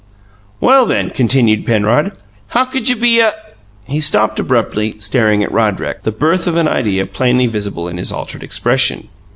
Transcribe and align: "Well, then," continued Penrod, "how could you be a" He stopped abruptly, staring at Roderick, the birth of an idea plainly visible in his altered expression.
"Well, 0.59 0.87
then," 0.87 1.11
continued 1.11 1.63
Penrod, 1.63 2.13
"how 2.47 2.65
could 2.65 2.89
you 2.89 2.95
be 2.95 3.19
a" 3.19 3.33
He 3.83 4.01
stopped 4.01 4.39
abruptly, 4.39 4.95
staring 4.97 5.43
at 5.43 5.51
Roderick, 5.51 6.01
the 6.01 6.11
birth 6.11 6.47
of 6.47 6.55
an 6.55 6.67
idea 6.67 7.05
plainly 7.05 7.45
visible 7.45 7.87
in 7.87 7.97
his 7.97 8.11
altered 8.11 8.41
expression. 8.41 9.09